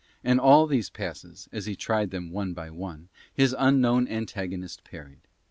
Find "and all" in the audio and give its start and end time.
0.23-0.65